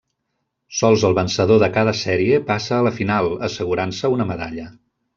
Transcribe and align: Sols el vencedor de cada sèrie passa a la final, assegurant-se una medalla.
Sols 0.77 1.05
el 1.09 1.17
vencedor 1.19 1.61
de 1.65 1.69
cada 1.77 1.95
sèrie 2.01 2.41
passa 2.49 2.75
a 2.79 2.83
la 2.91 2.95
final, 2.99 3.33
assegurant-se 3.51 4.15
una 4.19 4.31
medalla. 4.35 4.71